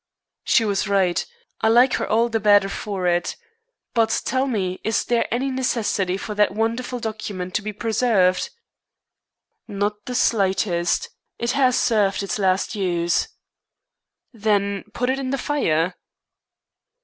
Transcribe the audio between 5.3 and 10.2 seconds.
any necessity for that wonderful document to be preserved?" "Not the